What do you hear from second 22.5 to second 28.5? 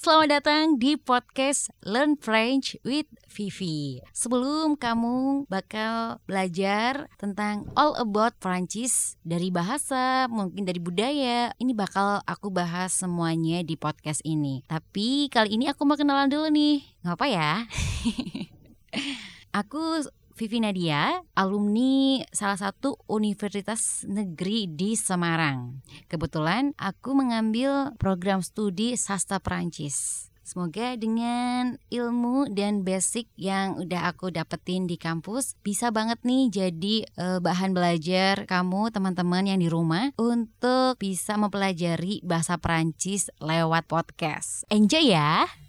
satu universitas negeri di Semarang. Kebetulan aku mengambil program